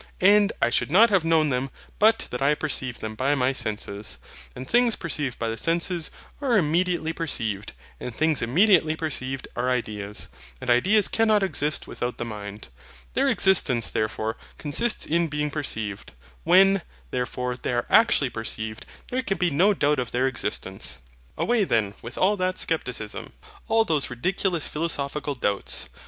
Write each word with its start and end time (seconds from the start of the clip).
And 0.19 0.51
I 0.59 0.71
should 0.71 0.89
not 0.89 1.11
have 1.11 1.23
known 1.23 1.49
them 1.49 1.69
but 1.99 2.27
that 2.31 2.41
I 2.41 2.55
perceived 2.55 3.01
them 3.01 3.13
by 3.13 3.35
my 3.35 3.53
senses; 3.53 4.17
and 4.55 4.67
things 4.67 4.95
perceived 4.95 5.37
by 5.37 5.47
the 5.47 5.57
senses 5.59 6.09
are 6.41 6.57
immediately 6.57 7.13
perceived; 7.13 7.73
and 7.99 8.11
things 8.11 8.41
immediately 8.41 8.95
perceived 8.95 9.47
are 9.55 9.69
ideas; 9.69 10.27
and 10.59 10.71
ideas 10.71 11.07
cannot 11.07 11.43
exist 11.43 11.85
without 11.85 12.17
the 12.17 12.25
mind; 12.25 12.69
their 13.13 13.27
existence 13.27 13.91
therefore 13.91 14.37
consists 14.57 15.05
in 15.05 15.27
being 15.27 15.51
perceived; 15.51 16.13
when, 16.45 16.81
therefore, 17.11 17.55
they 17.55 17.73
are 17.73 17.85
actually 17.87 18.31
perceived 18.31 18.87
there 19.11 19.21
can 19.21 19.37
be 19.37 19.51
no 19.51 19.71
doubt 19.71 19.99
of 19.99 20.09
their 20.09 20.25
existence. 20.25 20.99
Away 21.37 21.63
then 21.63 21.93
with 22.01 22.17
all 22.17 22.35
that 22.37 22.57
scepticism, 22.57 23.33
all 23.67 23.85
those 23.85 24.09
ridiculous 24.09 24.67
philosophical 24.67 25.35
doubts. 25.35 25.89